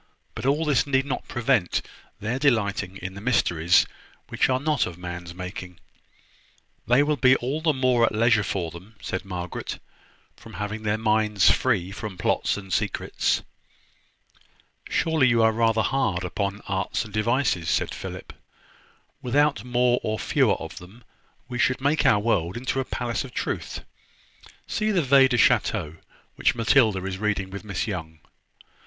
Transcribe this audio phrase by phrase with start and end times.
[0.33, 1.83] But all this need not prevent
[2.19, 3.85] their delighting in the mysteries
[4.29, 5.79] which are not of man's making."
[6.87, 9.77] "They will be all the more at leisure for them," said Margaret,
[10.35, 13.43] "from having their minds free from plots and secrets."
[14.89, 18.33] "Surely you are rather hard upon arts and devices," said Philip.
[19.21, 21.03] "Without more or fewer of them,
[21.47, 23.81] we should make our world into a Palace of Truth,
[24.65, 25.97] see the Veillees du Chateau,
[26.37, 28.17] which Matilda is reading with Miss Young.